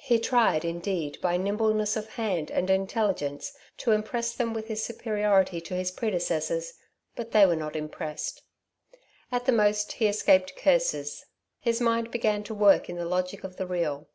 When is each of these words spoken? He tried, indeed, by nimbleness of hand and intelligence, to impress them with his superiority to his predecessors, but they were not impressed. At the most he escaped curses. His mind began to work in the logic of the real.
He 0.00 0.18
tried, 0.18 0.64
indeed, 0.64 1.18
by 1.20 1.36
nimbleness 1.36 1.94
of 1.94 2.14
hand 2.14 2.50
and 2.50 2.70
intelligence, 2.70 3.52
to 3.76 3.92
impress 3.92 4.32
them 4.34 4.54
with 4.54 4.68
his 4.68 4.82
superiority 4.82 5.60
to 5.60 5.74
his 5.74 5.90
predecessors, 5.90 6.72
but 7.14 7.32
they 7.32 7.44
were 7.44 7.54
not 7.54 7.76
impressed. 7.76 8.40
At 9.30 9.44
the 9.44 9.52
most 9.52 9.92
he 10.00 10.06
escaped 10.06 10.56
curses. 10.56 11.26
His 11.60 11.82
mind 11.82 12.10
began 12.10 12.42
to 12.44 12.54
work 12.54 12.88
in 12.88 12.96
the 12.96 13.04
logic 13.04 13.44
of 13.44 13.56
the 13.58 13.66
real. 13.66 14.08